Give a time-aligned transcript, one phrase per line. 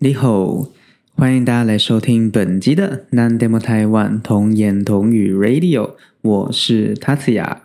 [0.00, 0.68] 你好，
[1.16, 7.56] 欢迎大家来收听本集的南 demo 台湾童言童语 Radio，我是 Tatsuya。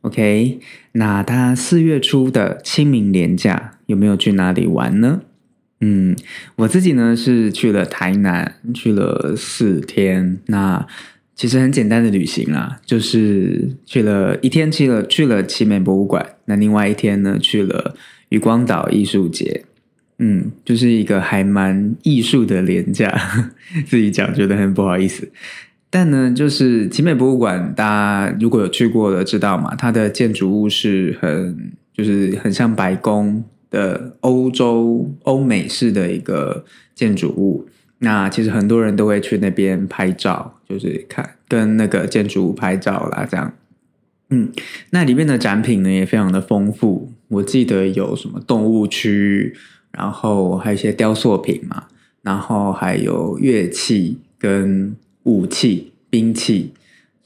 [0.00, 0.58] OK，
[0.90, 5.22] 那他四月初的清明连假有没有去哪里玩呢？
[5.80, 6.16] 嗯，
[6.56, 10.40] 我自己呢是去了台南，去了四天。
[10.46, 10.84] 那
[11.36, 17.94] 其实很简单的旅行啦，就是去了一天去了去了奇美博物馆，那另外一天呢去了
[18.30, 19.64] 渔光岛艺术节。
[20.18, 23.12] 嗯，就是一个还蛮艺术的廉价，
[23.84, 25.28] 自己讲觉得很不好意思。
[25.90, 37.68] 但呢，就是奇美博物馆，大家如果有去过的知道嘛，它的建筑物是很就是很像白宫的欧洲欧美式的一个建筑物。
[37.98, 43.52] 那其实很多人都会去那边拍照，就是看跟那个建筑物拍照啦，这样。
[44.30, 44.50] 嗯，
[44.90, 49.54] 那里面的展品呢也非常的丰富，我记得有什么动物区。
[49.96, 51.84] 然后还有一些雕塑品嘛，
[52.22, 56.72] 然后还有乐器跟武器、兵器，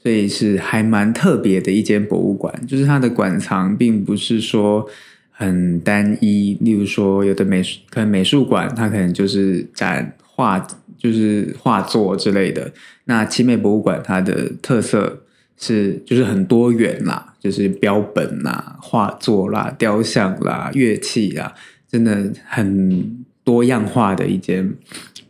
[0.01, 2.53] 所以是还蛮特别的一间博物馆。
[2.67, 4.85] 就是它的馆藏并不是说
[5.31, 10.65] 很单一，例如说有的美术可能美术馆它可能就是展画，
[10.97, 12.71] 就是画作之类的。
[13.05, 15.23] 那奇美博物馆它的特色
[15.57, 21.53] 是就是很多元啦，就是标本啦、画作啦、雕像啦、乐器啦。
[21.91, 24.75] 真的很多样化的一间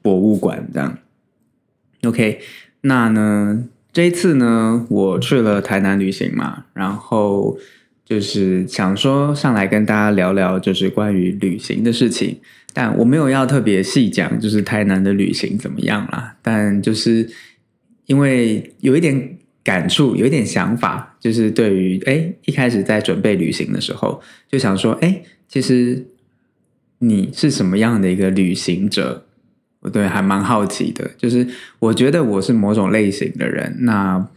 [0.02, 0.97] 博物馆，这样。
[2.03, 2.39] OK，
[2.81, 7.57] 那呢，这一次呢，我去了台南旅行嘛，然后
[8.03, 12.37] 就是想说上来跟大家聊聊，就是关于旅行的事情。
[12.73, 16.35] 但我没有要特别细讲，就是台南的旅行怎么样啦。
[16.41, 17.30] 但就是
[18.05, 26.05] 因为有一点感触，有一点想法，就是对于哎，一开始在准备旅行的时候，就想说，哎，其实。
[26.99, 29.26] 你是什么样的一个旅行者？
[29.82, 31.10] 我对还蛮好奇的。
[31.17, 31.48] 就是
[31.80, 34.27] 我觉得我是某种类型的人，那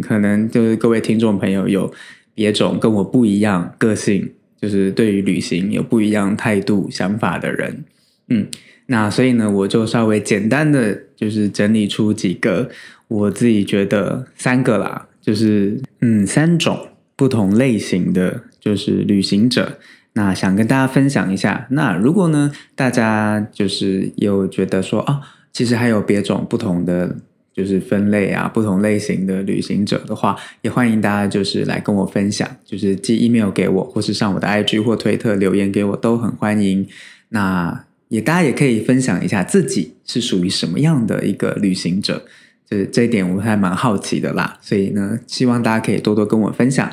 [0.00, 1.92] 可能就是各位听众朋友有
[2.34, 7.84] 别种跟我不一样个性，就是对于旅行有不一样态度想法的人。
[8.28, 8.46] 嗯，
[8.86, 12.70] 那所以呢，我就稍微简单的就是整理出几个
[13.08, 19.78] 我自己觉得三个啦，就是嗯三种不同类型的就是旅行者。
[20.14, 25.20] 那想跟大家分享一下，那如果呢，大家就是有觉得说啊，
[25.52, 27.16] 其实还有别种不同的
[27.54, 36.86] 就是分类啊，不同类型的旅行者的话，也欢迎大家就是来跟我分享，就是寄 email 给我，或是上我的 IG 或推特留言给我，都很欢迎。
[37.30, 42.24] 那也大家也可以分享一下自己是属于什么样的一个旅行者，
[42.68, 44.58] 就是这一点我还蛮好奇的啦。
[44.60, 46.90] 所以呢，希望大家可以多多跟我分享。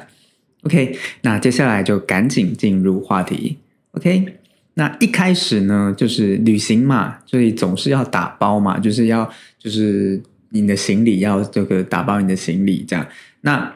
[0.66, 3.56] OK，那接下来就赶紧进入话题。
[3.92, 4.26] OK，
[4.74, 13.06] 那一开始呢，就是旅行嘛，所以总是要打包嘛，就是要就是你的行李要这个打包你的行李这样。
[13.42, 13.76] 那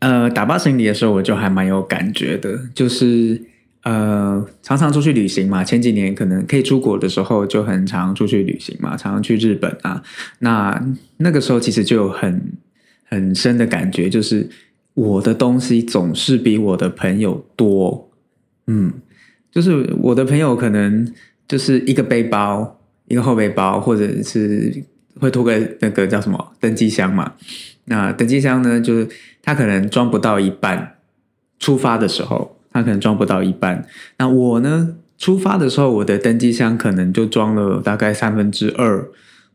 [0.00, 3.40] 呃，打包行李的时候，我就还蛮有感觉的，就是
[3.84, 5.64] 呃，常常出去旅行嘛。
[5.64, 10.02] 前几年可能可以出国的时候，就很常出去旅行嘛，常常去日本啊。
[10.40, 10.78] 那
[11.16, 12.52] 那个时候其实就有很
[13.06, 14.46] 很深的感觉，就是。
[15.00, 18.10] 我的东西总是比我的朋友多，
[18.66, 18.92] 嗯，
[19.50, 21.10] 就是我的朋友可能
[21.48, 22.78] 就是一个背包，
[23.08, 24.84] 一个后背包，或者是
[25.18, 27.32] 会拖个那个叫什么登机箱嘛。
[27.86, 29.08] 那登机箱呢，就是
[29.42, 30.96] 他可能装不到一半，
[31.58, 33.86] 出发的时候他可能装不到一半。
[34.18, 39.08] 那我呢，出发的时候我的登机箱可能就装了大概三分之二，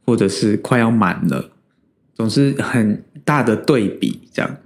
[0.03, 1.51] 或者是快要满了，
[2.15, 4.57] 总是很大的对比这样。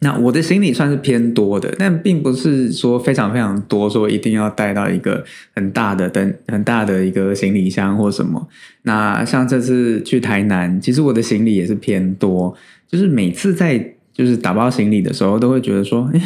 [0.00, 5.24] 那我的行李算是偏多的，但并不是说非常非常多，说一定要带到一个
[5.56, 8.46] 很大的、等很大的一个行李箱或什么。
[8.82, 12.54] 那像这次去台南，其实我的行李也是偏多，
[12.86, 16.20] 就是每次在就是打包行李的时候，都会觉得说，哎，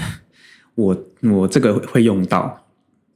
[0.75, 2.67] 我我这个会用到，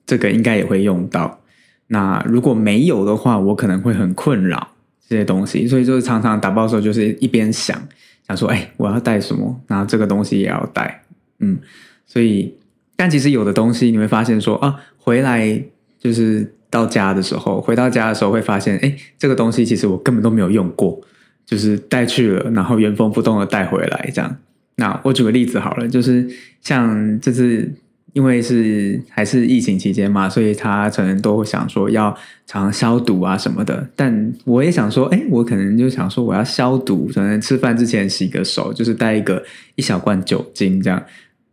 [0.07, 1.41] 这个应该也会用到。
[1.89, 4.69] 那如果没有的话，我可能会很困扰
[5.07, 7.79] 这些东西，所以就是常常打包的时候，就是一边想。
[8.27, 9.61] 想说，哎，我要带什么？
[9.67, 11.03] 然后这个东西也要带，
[11.39, 11.59] 嗯，
[12.07, 12.55] 所以，
[12.97, 15.63] 但其实有的东西你会发现说，啊，回来
[15.99, 21.01] 就是到家的时候，回到家的时候会发现，哎，这个东西其实我根本都没有用过，
[21.45, 24.37] 就是带去了，然后原封不动的带回来这样。
[24.77, 26.29] 那我举个例子好了，就是
[26.61, 27.73] 像这次。
[28.17, 32.17] 因为是还是疫情期间嘛，所以他可能都想说要
[32.47, 33.87] 常消毒啊什么的。
[33.95, 41.03] 但我也想说，哎，我可能就想说我要消毒，可能吃饭之前洗个手，就是带一个一小罐酒精这样。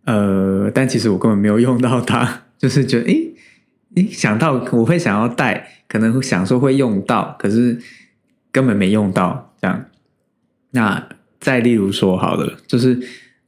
[0.06, 3.14] 呃，但其实我根本没有用到它，就是觉得，哎，
[3.96, 7.78] 诶想到我会想要带，可能会想说会用到，可是
[8.54, 9.84] 根本没用到这样。
[10.72, 11.10] 那
[11.42, 12.98] 再例如说好了，就是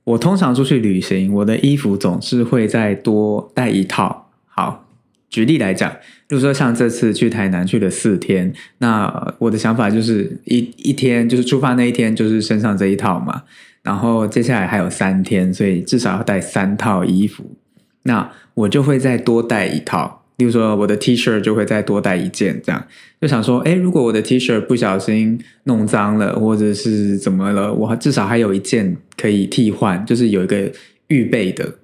[0.06, 4.32] 我通常出去旅行，我的衣服总是会再多带一套。
[4.46, 4.86] 好，
[5.30, 5.92] 举例来讲，
[6.28, 13.44] 比如说像这次去台南去了四天，那我的想法就是一一天就是出发那一天就是身上这一套嘛，
[13.82, 17.56] 然后接下来还有三天，所以至少要带三套衣服。
[18.04, 22.86] 那我就会再多带一套，例如说我的 T 恤就会再多带一件，这样
[23.22, 30.72] 就想说，哎，如果我的 T 恤不小心弄脏了，或者是怎么了，我至少还有一件可以替换，就是有一个
[31.08, 31.76] 预备的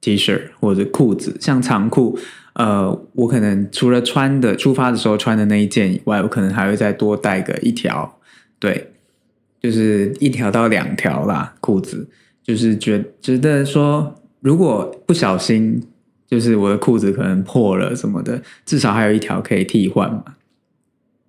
[0.00, 2.18] T 恤或者裤子，像长裤，
[2.54, 8.18] 呃，我可能除了穿的出发的时候穿的那一件以外，我可能还会再多带个一条，
[8.58, 8.88] 对，
[9.62, 12.08] 就是一条到两条啦，裤子，
[12.42, 14.16] 就是觉觉得说。
[14.42, 15.82] 如果不小心，
[16.30, 20.22] 就是我的裤子可能破了什么的，至少还有一条可以替换嘛。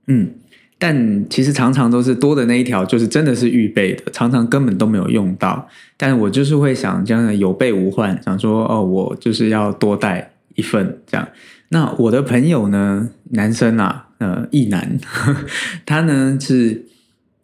[0.05, 0.31] 嗯，
[0.77, 5.67] 但其实常常都是多的那一条，就是真的是预备的，常常根本都没有用到。
[5.97, 11.27] 但我就是会想这样有备无患，想说哦，我就是要多带一份这样。
[11.69, 14.99] 那我的朋友呢，男生啊，呃，一男，
[15.85, 16.85] 他呢是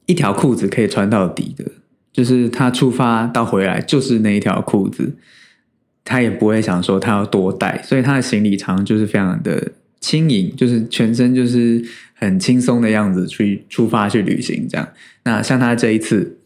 [0.06, 1.66] 一条裤子可以穿到底的，
[2.12, 5.16] 就是他出发到回来就是那一条裤子。
[6.08, 11.84] 他也不会想说他要多带，所以他的行李常就是非常的轻盈，就是全身就是
[12.14, 14.88] 很轻松的样子去出发去旅行这样。
[15.24, 16.38] 那像他这一次，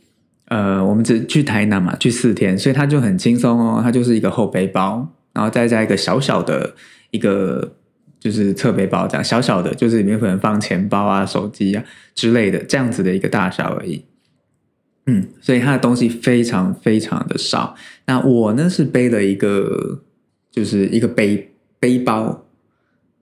[0.46, 6.74] 呃，我们只去台南嘛，去四天，所以他就很轻松哦，他就是一个后背包，然后再加一个小小的
[7.12, 7.76] 一个
[8.20, 11.84] 就是侧背包这样，小小的，就是里面可能放钱包啊、手机啊
[12.16, 14.04] 之类的这样子的一个大小而已。
[15.08, 17.76] 嗯，所以他的东西非常非常的少。
[18.06, 20.00] 那我呢是背了一个，
[20.52, 22.46] 就是一个背背包，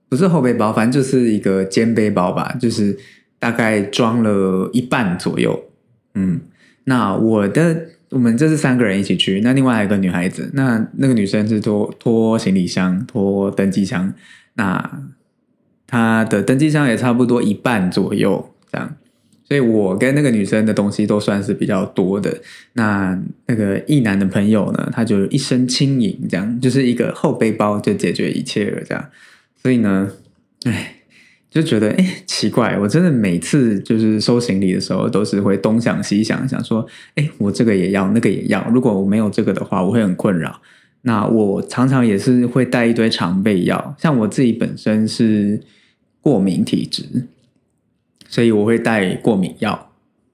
[0.08, 2.98] 不是后背包，反正就是一个肩背包吧，就是
[3.38, 5.58] 大概装了一半左右。
[6.14, 6.40] 嗯，
[6.84, 14.12] 那我的我们这是三个人一起去，那另外还有个女孩子，那那个女生是拖拖行李箱、拖登机箱，
[14.54, 15.02] 那
[15.86, 18.96] 她的登机箱也差不多一半左右这样。
[19.50, 22.32] 所以我跟那个女生的东西都算是比较多的。
[22.74, 29.04] 那那个异男的朋友呢，他就一身轻盈，这样就是一个后背包就解决一切了，这样。
[29.60, 30.08] 所以呢，
[30.62, 30.94] 哎，
[31.50, 36.86] 就觉得哎奇怪，我真的每次就是收行李的时候，都是会东想西想，想说，
[37.16, 38.64] 哎，我这个也要，那个也要。
[38.72, 40.60] 如果我没有这个的话，我会很困扰。
[41.02, 45.60] 那我常常也是会带一堆常备药，像我自己本身是
[46.20, 47.02] 过敏体质。
[48.30, 49.90] 所以我会带过敏药，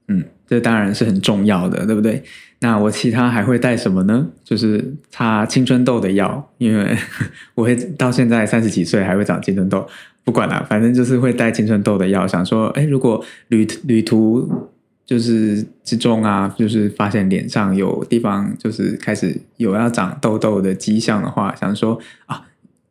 [0.08, 2.22] 嗯，这当然是很重要的，对不对？
[2.60, 4.28] 那我其他还会带什么呢？
[4.44, 6.96] 就是擦青春痘的药，因为
[7.56, 9.86] 我会到现在三十几岁还会长青春痘，
[10.24, 12.26] 不管了，反正就是会带青春痘的药。
[12.26, 14.70] 想说，哎，如果旅旅途
[15.06, 22.42] 就是之中啊，就是发现脸上有地方就是开始有要长痘痘的迹象的话，想说啊，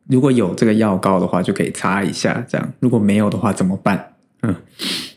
[0.08, 2.72] 如果有这个药膏的话，就可以擦一下，这样。
[2.80, 4.12] 如果没有的话，怎么办？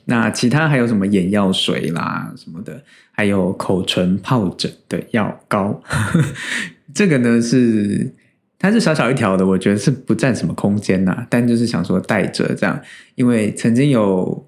[0.06, 2.82] 那其他还有什么眼药水啦什么的，
[3.12, 5.82] 还有口唇疱疹的药膏，
[6.94, 8.12] 这个呢是
[8.58, 12.82] 它是小小一条的，我觉得是不占什么空间呐，但就是想说带着这样，
[13.16, 14.48] 因为曾经有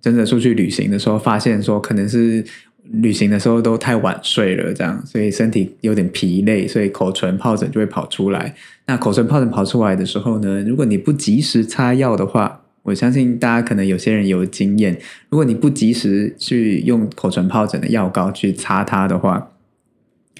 [0.00, 2.44] 真的出去旅行的时候，发现说可能是
[2.84, 8.54] 旅行的时候都太晚睡了，这样，所以身体有点疲累，所以口唇疱疹就会跑出来。
[8.86, 14.96] 那口唇疱疹跑出来的时候呢，如果你不及时擦药的话，我相信大家可能有些人有经验，
[15.30, 19.50] 如果你不及时去用口唇疱疹的药膏去擦它的话，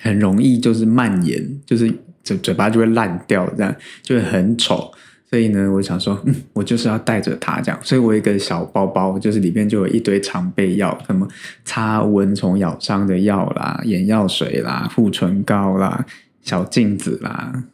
[0.01, 4.93] 很容易就是蔓延，就是嘴嘴巴就会烂掉，这样就会很丑。
[5.31, 11.27] 所以呢，我想说，嗯，我就是要带着它这样，所以我有一个小包包，就是里面就有一堆常备药，什么
[11.65, 16.05] 擦蚊虫咬伤的药啦、眼药水啦、护唇膏啦、
[16.43, 17.65] 小镜子啦。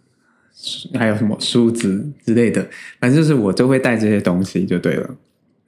[0.95, 5.17] 还有什么梳子之类的，反正就是我就会带这些东西就对了，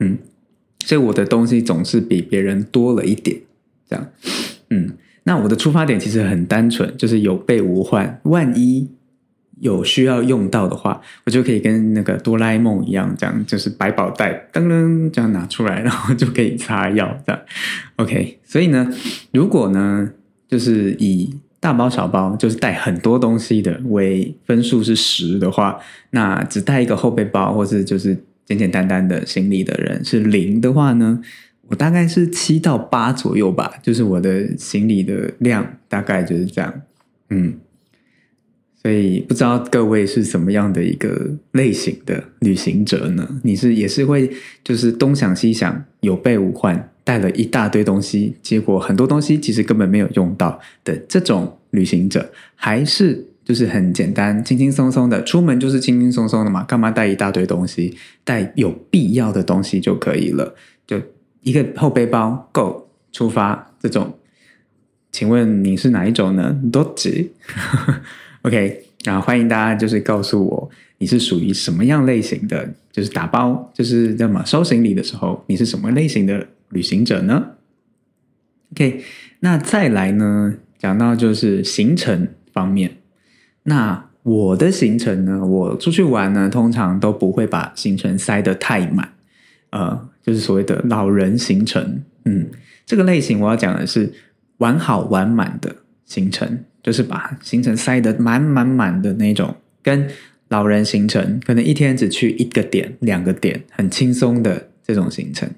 [0.00, 0.18] 嗯，
[0.84, 3.40] 所以我的东西总是比别人多了一点，
[3.88, 4.08] 这样，
[4.70, 4.92] 嗯，
[5.24, 8.90] 那我的出发点其实很单纯，就是有备无患，万一
[9.60, 17.40] 有需要用到的话，我就可以跟那个哆啦 A 梦一样，这样就是百宝袋噔噔这样拿出来，然后就可以擦药这样
[17.96, 18.92] ，OK，所以呢，
[19.32, 20.10] 如果呢，
[20.48, 25.78] 就是以大包小包就是带很多东西的，为分数是十的话，
[26.10, 31.22] 那只带一个后背包或是就是简简单单的行李的人是零的话呢，
[31.68, 36.82] 我大概是七到八左右吧，就是我的行李的量大概就是这样，
[37.30, 37.54] 嗯，
[38.82, 43.40] 所以不知道各位是什么样的一个类型的旅行者呢？
[43.44, 44.28] 你是也是会
[44.64, 56.64] 就是东想西想，有备无患，带了一大堆东西，结果很多东西其实根本没有用到的这种旅行者，还是就是很简单、轻轻松松的出门就是轻轻松松的嘛？
[56.64, 57.96] 干嘛带一大堆东西？
[58.24, 60.56] 带有必要的东西就可以了，
[60.88, 61.00] 就
[61.42, 63.72] 一个后背包够出发。
[63.80, 64.18] 这种，
[65.12, 66.60] 请问你是哪一种呢？
[66.72, 67.30] 多吉。
[68.42, 77.50] OK，然后欢迎大家就是告诉我你是属于什么样类型的，就是打包，就是叫什么收行李的时候，你是什么类型的旅行者呢
[78.72, 79.04] ？OK，
[79.40, 82.96] 那再来呢，讲到就是行程方面，
[83.62, 89.12] 那我的行程呢，我出去玩呢，通常都不会把行程塞得太满，
[89.70, 92.50] 呃，就是所谓的老人行程，嗯，
[92.86, 94.12] 这个类型我要讲的是
[94.58, 96.64] 玩好玩满的行程。
[96.82, 100.08] 就是把行程塞得满满满的那种，跟
[100.48, 105.48] 老人行程可能一天只去一个点、两个点，很轻松的这种行程。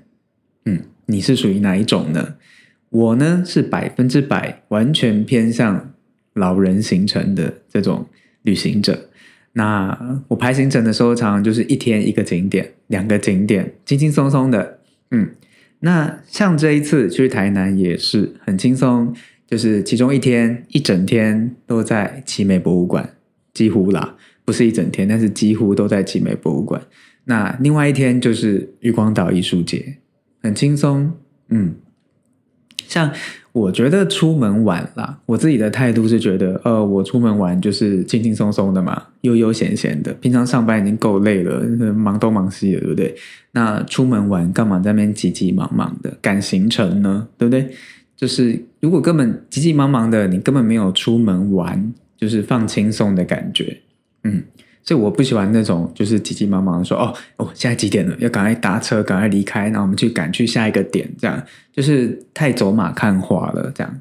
[0.67, 2.35] 嗯，你是属于哪一种呢？
[2.91, 5.93] 我呢是百分之百完全偏向
[6.35, 8.07] 老人行程的这种
[8.43, 9.09] 旅行者。
[9.55, 14.79] 那我排行程的时候，常常就是一天一个景点、两个景点，轻轻松松的。
[15.11, 15.31] 嗯，
[15.81, 19.15] 那像这一次去台南也是很轻松。
[19.47, 23.09] 就是其中一天一整天都在奇美博物馆，
[23.53, 26.81] 几乎啦，不是一整天，但是几乎都在奇美博物馆。
[27.27, 29.99] 那另外一天就是玉光岛艺术节，
[30.43, 31.13] 很轻松。
[31.49, 31.75] 嗯，
[32.87, 33.11] 像
[33.53, 40.13] 我觉得出门玩啦，我自己的态度是觉得，呃，我出门玩就是轻轻松松的嘛，悠悠闲闲的。
[40.15, 41.61] 平常上班已经够累了，
[41.93, 43.15] 忙东忙西的，对不对？
[43.53, 47.29] 那出门玩干嘛在那边急急忙忙的赶行程呢？
[47.39, 47.71] 对不对？
[48.17, 53.77] 就是如果根本急急忙忙的，你根本没有出门玩，就是放轻松的感觉，
[54.23, 54.43] 嗯，
[54.83, 58.17] 所以我不喜欢那种就是急急忙忙的说哦哦，现在几点了？
[58.21, 61.43] 要赶快搭车，赶快离开，然后我们去赶去下一个点，这样
[61.73, 64.01] 就是太走马看花了，这样，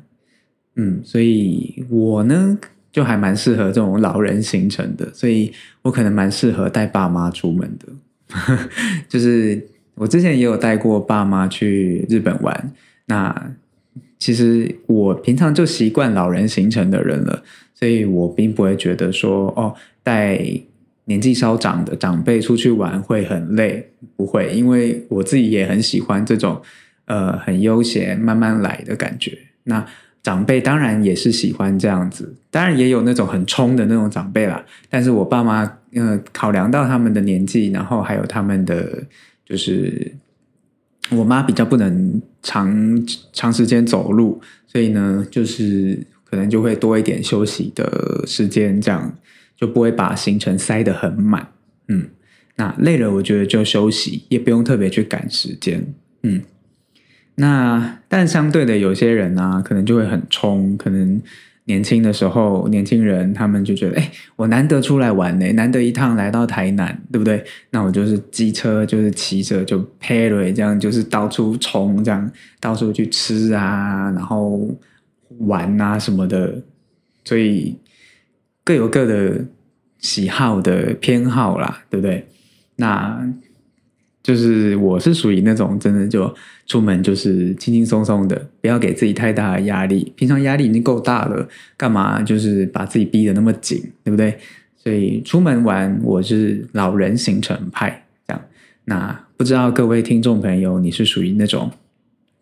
[0.76, 2.58] 嗯，所以我呢
[2.92, 5.52] 就还蛮适合这种老人行程的，所以
[5.82, 7.88] 我可能蛮适合带爸妈出门的，
[9.10, 12.72] 就是我之前也有带过爸妈去日本玩，
[13.08, 13.54] 那。
[14.24, 17.44] 其实我平常就习惯老人行程的人了，
[17.76, 20.42] 所以我并不会觉得说哦，带
[21.04, 26.62] 年纪稍长的长辈出去玩会很累，不会，因为我自己也很喜欢这种
[27.04, 29.38] 呃很悠闲慢慢来的感觉。
[29.66, 29.86] 那
[30.22, 34.64] 长辈当然也是喜欢这样子，当然也有那种很冲的那种长辈啦。
[34.90, 39.04] 但是我爸妈呃考量到他们的年纪，然后还有他们的
[39.46, 40.14] 就是。
[41.12, 49.18] 我妈比较不能长长时间走路，所以呢，就是可能就会多一点休息的时间，这样
[49.56, 51.50] 就不会把行程塞得很满。
[51.88, 52.08] 嗯，
[52.56, 55.94] 那累了，我觉得就休息，也不用特别去赶时间。
[56.24, 56.42] 嗯，
[57.36, 61.22] 那但相对的，有些人呢，可能就会很冲，可能。
[61.66, 67.44] 年轻的时候，年轻人他们就觉得，哎，我难得出来玩呢，难得一趟来到台南，对不对？
[67.70, 74.70] 那我就是机车，就是骑着，就 p a r r y 这样，就是到处冲，这样到处去吃啊，然后
[75.40, 76.62] 玩啊什么的，
[77.24, 77.76] 所以
[78.64, 79.46] 各有各的
[80.00, 82.28] 喜好的偏好啦，对不对？
[82.76, 83.34] 那。
[84.24, 86.34] 就是我是属于那种真的就
[86.66, 90.12] 出门就是轻轻松松的，不要给自己太大的压力。
[90.16, 94.38] 平常压力已经够大了，干嘛就是把自己逼得那么紧，对不对？
[94.78, 98.42] 所以出门玩我是老人行程派这样。
[98.86, 101.72] 那不知道各位听众朋友，你是属于那种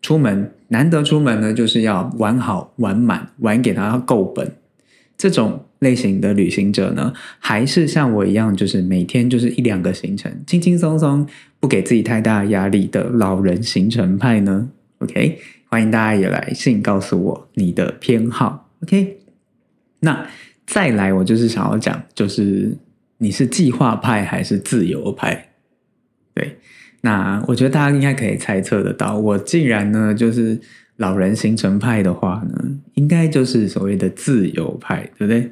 [0.00, 4.52] 出门难得出门呢，就是要玩好玩满，玩给他够本
[5.16, 5.64] 这种。
[5.82, 11.26] 类型的旅行者呢，还是像我一样，就是每天就是一两个行程，轻轻松松，
[11.62, 15.38] 不给自己太大压力的老人行程派呢？OK，
[15.68, 18.68] 欢迎大家也来信告诉我你的偏好。
[18.82, 19.18] OK，
[20.00, 20.26] 那
[20.66, 22.76] 再来，我就是想要讲，就是
[23.18, 25.50] 你是计划派还是自由派？
[26.34, 26.58] 对，
[27.02, 30.60] 那我觉得大家应该可以猜测得到，我竟然呢就是。
[30.96, 35.50] 老人行程派的话呢，应该就是所谓的自由派，对不对？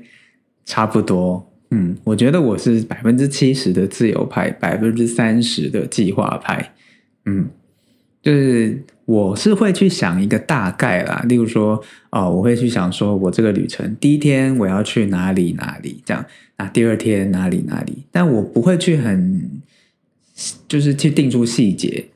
[0.64, 6.74] 差不多，嗯，我觉得我是百分之七十的自由派，百分之三十的计划派，
[7.24, 7.48] 嗯，
[8.22, 16.24] 就是我是会去想一个大概啦，例如说，哦，我会去想说我这个旅程第一天我要去哪里哪里，这样，
[16.58, 19.62] 那第二天哪里哪里，但我不会去很，
[20.68, 22.06] 就是去定出细节。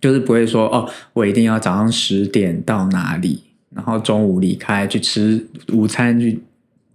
[0.00, 3.42] 就是不会说哦，我一定要早上十点到哪里，
[3.74, 6.38] 然后中午离开去吃午餐去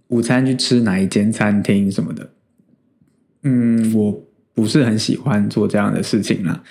[0.08, 2.30] 午餐去吃哪一间餐厅什么的。
[3.42, 6.62] 嗯，我不是很喜欢做这样的事情啦。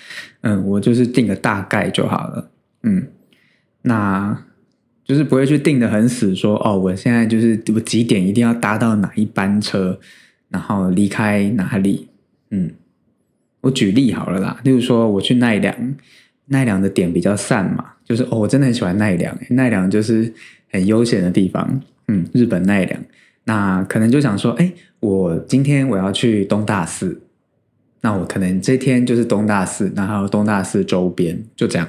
[0.41, 2.51] 嗯，我就是定个大概就好了。
[2.83, 3.07] 嗯，
[3.83, 4.45] 那
[5.03, 9.99] 就是不会去定的很死，说哦，我现在就是我几点一定要搭到哪一班车，
[10.49, 12.07] 然后离开哪里。
[12.49, 12.71] 嗯，
[13.61, 15.95] 我举例好了啦，例如说我去奈良，
[16.45, 20.33] 奈良的点比较散嘛，就是哦，我真的很喜欢奈良，奈良就是
[20.69, 21.81] 很悠闲的地方。
[22.07, 23.01] 嗯，日本奈良，
[23.45, 24.71] 那可能就想说，哎，
[25.01, 27.21] 我今天我要去东大寺，
[28.01, 31.87] 那我可能这天就是东大寺，然后东大寺周边就这样。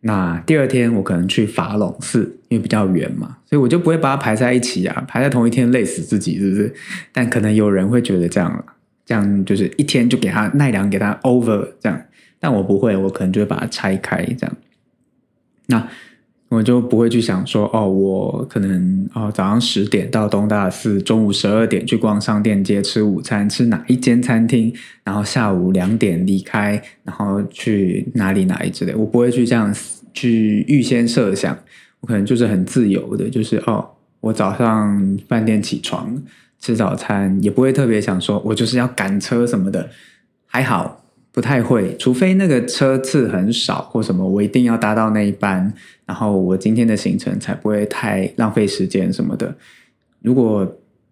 [0.00, 6.74] 那第二天我可能去法隆寺，因为比较远嘛，所以我就不会把它排在一起啊，排在同一天累死自己，是不是？
[7.12, 8.64] 但可能有人会觉得这样，
[9.06, 12.02] 这样就是一天就给他奈良给他 over 这样，
[12.40, 14.56] 但我不会，我可能就会把它拆开这样。
[15.66, 15.88] 那。
[16.50, 24.72] 我就不会去想说，哦，我可能哦早上十点到东大寺，中午十二点去逛商店街吃午餐，吃哪一间餐厅，
[25.04, 28.94] 然后下午两点离开，然后去哪里哪里之类。
[28.94, 29.74] 我不会去这样
[30.14, 31.56] 去预先设想，
[32.00, 33.86] 我可能就是很自由的，就是哦，
[34.20, 36.22] 我早上饭店起床
[36.58, 39.90] 吃早餐，也不会特别想说我就是要赶车什么的，
[40.46, 41.04] 还好。
[41.38, 45.72] 不太会，除非那个车次很少或什么，我一定要搭到那一班，
[46.04, 49.54] 然后我今天的行程才不会太浪费时间什么的。
[50.20, 50.66] 如果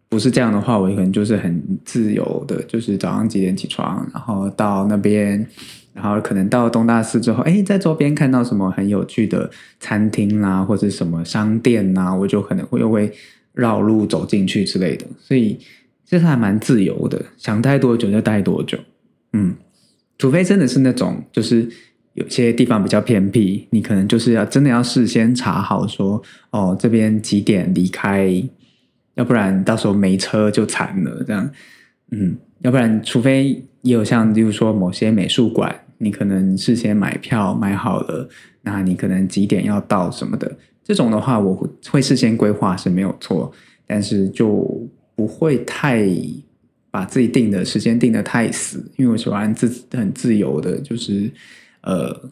[0.08, 5.46] 不是这样的话，我可能就是很自由的，就是早上几点起床，然后到那边，
[5.94, 13.12] 然后可能到东大寺之后，哎，在周边看到什么很有趣的餐厅啦，或者什么商店呐，我就可能会又会
[13.52, 15.06] 绕路走进去之类的。
[15.20, 15.56] 所以
[16.04, 18.76] 其实还蛮自由的，想待多久就待多久，
[19.32, 19.54] 嗯。
[20.18, 21.68] 除非真的是那种，就是
[22.14, 28.42] 有些地方比较偏僻，你可能就是要真的要事先查好，说哦这边几点离开，
[29.14, 31.22] 要不然到时候没车就惨了。
[31.26, 31.50] 这样，
[32.12, 38.26] 嗯，要不然除非也有像，例如说某些美术馆，你可能事先买票买好了，
[38.62, 40.50] 那你可能几点要到什么的，
[40.82, 43.52] 这种的话，我会事先规划是没有错，
[43.86, 46.08] 但是就不会太。
[46.96, 51.30] 把自己定的时间定的太死，因为我喜欢自很自由的，就是
[51.82, 52.30] 呃，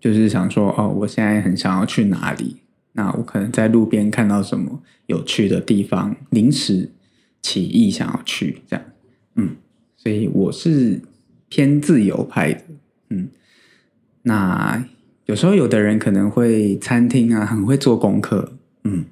[0.00, 2.56] 就是想说哦，我现在很想要去哪里，
[2.92, 6.90] 那我可能在路边看到什么有趣的地方，临时
[7.42, 8.84] 起意想要去这样，
[9.34, 9.56] 嗯，
[9.94, 11.02] 所以我是
[11.50, 12.64] 偏自由派的，
[13.10, 13.28] 嗯，
[14.22, 14.82] 那
[15.26, 19.04] 有时候有的人可能会餐厅啊，很会做功课，嗯。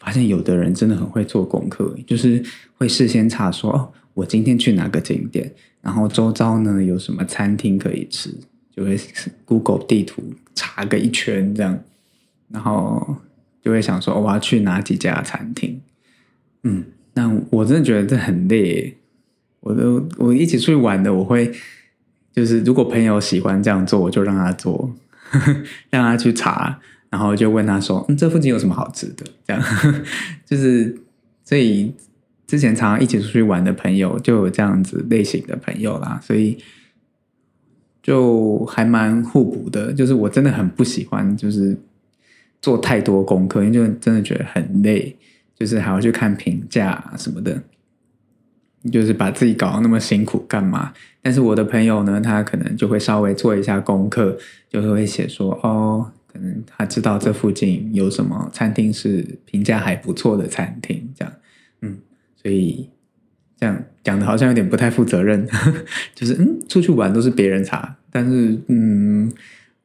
[0.00, 2.42] 发现有的人真的很会做功课，就是
[2.76, 8.34] 会事先查说哦，我今天去哪个景点，然后周遭呢有什么餐厅可以吃，
[8.74, 8.98] 就会
[9.44, 10.22] Google 地图
[10.54, 11.78] 查个一圈这样，
[12.48, 13.16] 然后
[13.62, 15.80] 就会想说我要去哪几家餐厅。
[16.62, 16.84] 嗯，
[17.14, 18.96] 那我真的觉得这很累。
[19.60, 21.52] 我都我一起出去玩的，我会
[22.32, 24.90] 就是如果朋友喜欢这样做，我就让他做，
[25.90, 26.80] 让他去查。
[27.10, 29.60] 然后就问他说：“嗯，这附近有什么好吃的？”这样
[30.46, 30.96] 就是，
[31.44, 31.92] 所以
[32.46, 36.56] 之前常常一起出去玩的朋友就有这样子类型的朋友啦，所以
[38.00, 39.92] 就还蛮互补的。
[39.92, 41.76] 就是我真的很不喜欢，就是
[42.62, 45.16] 做太多功课，因为就真的觉得很累，
[45.56, 47.60] 就是还要去看评价什么的，
[48.92, 50.92] 就是把自己搞得那么辛苦干嘛？
[51.22, 61.34] 但是我的朋友呢，他可能就会稍微做一下功课，就是会写说：“哦。”可能他知道这附近有什么餐厅是评价还不错的餐厅，这样，
[61.80, 61.98] 嗯，
[62.40, 62.88] 所以
[63.58, 65.44] 这样讲的好像有点不太负责任，
[66.14, 69.30] 就是嗯，出去玩都是别人查，但是嗯，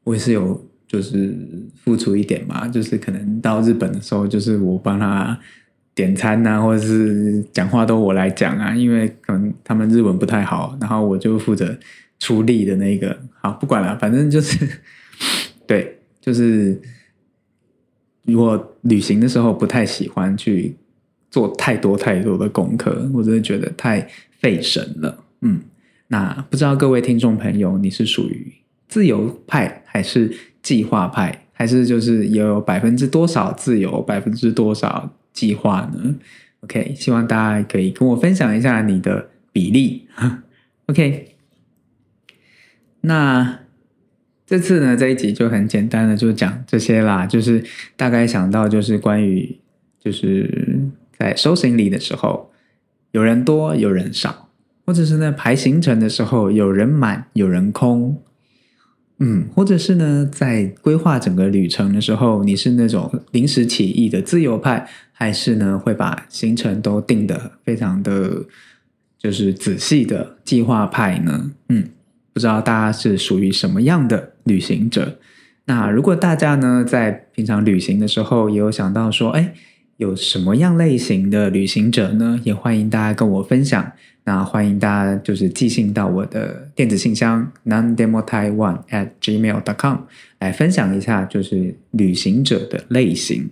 [0.03, 1.35] 我也是有就是
[1.83, 5.37] 付出一点嘛，就是可能到日本的时候，就是我帮他
[5.95, 11.75] 点餐呐，或者是讲话都我来讲啊，因为可能他们日文不太好，然后我就负责
[12.19, 14.69] 出力的那个，好不管了，反正就是。
[16.25, 16.81] 就是
[18.23, 20.75] 如果旅行的时候不太喜欢去
[21.29, 24.09] 做太多太多的功课，我真的觉得太
[24.39, 25.23] 费神了。
[25.41, 25.61] 嗯，
[26.07, 28.51] 那不知道各位听众朋友，你是属于
[28.87, 36.15] 自由派还是计划派，还是就是有百分之多少自由，百分之多少计划呢
[36.61, 40.07] ？OK，希望大家可以跟我分享一下你的比例。
[40.89, 41.35] OK，
[43.01, 43.59] 那。
[44.45, 47.63] 这次呢，这一集就很简单的就讲这些啦，就是
[47.95, 49.57] 大概想到就是关于
[49.99, 50.79] 就是
[51.17, 52.51] 在收行李的时候，
[53.11, 54.49] 有人多有人少，
[54.85, 58.21] 或者是在排行程的时候有人满有人空，
[59.17, 68.45] 嗯，或者是呢，在规划整个旅程的时候，你是那种临时起意的自由派，还是呢会把行程都定的非常的，
[69.17, 71.51] 就是仔细的计划派呢？
[71.69, 71.89] 嗯，
[72.31, 75.19] 不知道大家是属于什么样的旅行者？
[75.65, 79.53] 那如果大家呢在平常旅行的时候也有想到说，哎。
[79.97, 82.37] 有什么样类型的旅行者呢？
[82.43, 83.93] 也欢迎大家跟我分享。
[84.25, 89.99] 那欢迎大家就是寄信到我的电子信箱 nondemo taiwan at gmail dot com
[90.39, 93.49] 来分享一下，就是旅行者的类型。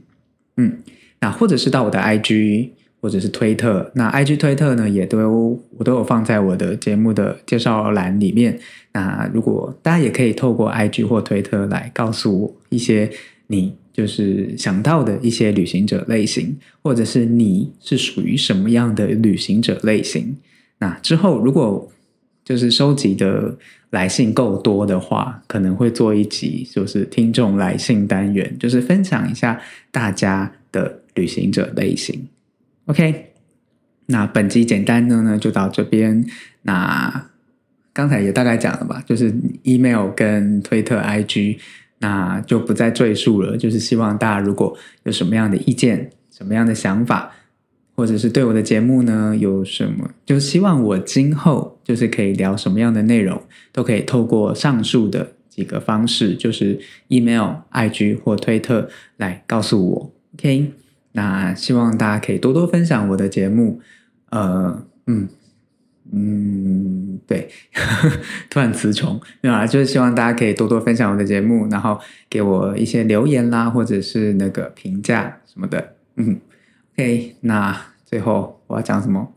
[0.58, 0.80] 嗯，
[1.22, 2.72] 那或者是到我的 IG
[3.04, 8.58] 或者是推特，那 IG 推特呢也都我都有放在我的节目的介绍栏里面。
[8.94, 13.12] 那如果大家也可以透过 IG 或推特来告诉我一些
[13.48, 13.76] 你。
[13.94, 20.36] 就是想到的一些旅行者类型，或者是你是属于什么样的旅行者类型？
[20.80, 21.88] 那之后如果
[22.44, 23.56] 就是收集的
[23.92, 29.62] 来信够多的话，可能会做一集，就是听众来信单元，就是分享一下
[29.92, 32.28] 大家的旅行者类型。
[32.86, 33.34] OK，
[34.08, 36.26] 那本集简单的呢就到这边。
[36.64, 37.30] 那
[37.94, 41.60] 刚才也大概讲了吧，就是 email 跟推特 IG。
[42.00, 43.56] 那就不再赘述了。
[43.56, 47.32] 就是希望大家如果有什么样的意见、什么样的想法，
[47.96, 53.42] 或者是对我的节目呢有什么，就希望我今后就是可以聊什么样的内容，
[53.72, 60.12] 都可以透过上述的几个方式，就是 email、IG 或推特来告诉我。
[60.34, 60.74] OK，
[61.14, 63.82] 那希望大家可以多多分享我的节目。
[64.30, 65.30] 呃，嗯。
[66.16, 67.50] 嗯，对，
[68.50, 72.00] 突然词穷，没有啊，就是希望大家可以多多分享我的节目，然后
[72.30, 75.96] 给我一些留言啦，或者是那个评价什么的。
[76.18, 76.40] 嗯
[76.94, 79.34] ，OK，那最后我要讲什么？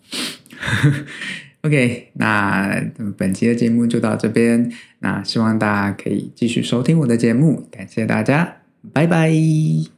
[1.63, 2.85] OK，那
[3.17, 8.57] 本期的节目就到这边，那希望大家可以继续收听我的节目，感谢大家，
[8.93, 9.96] 拜拜。